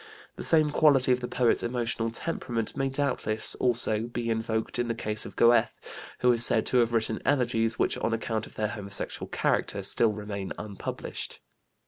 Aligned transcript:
The 0.35 0.43
same 0.43 0.71
quality 0.71 1.11
of 1.11 1.19
the 1.19 1.27
poet's 1.27 1.61
emotional 1.61 2.09
temperament 2.09 2.75
may 2.75 2.89
doubtless, 2.89 3.53
also, 3.59 4.01
be 4.07 4.31
invoked 4.31 4.79
in 4.79 4.87
the 4.87 4.95
case 4.95 5.27
of 5.27 5.35
Goethe, 5.35 5.79
who 6.21 6.31
is 6.31 6.43
said 6.43 6.65
to 6.65 6.77
have 6.77 6.91
written 6.91 7.21
elegies 7.23 7.77
which, 7.77 7.99
on 7.99 8.11
account 8.11 8.47
of 8.47 8.55
their 8.55 8.69
homosexual 8.69 9.27
character, 9.29 9.83
still 9.83 10.11
remain 10.13 10.53
unpublished. 10.57 11.39